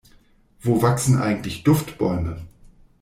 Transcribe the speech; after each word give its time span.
Wo 0.61 0.81
wachsen 0.81 1.19
eigentlich 1.21 1.63
Duftbäume? 1.63 2.41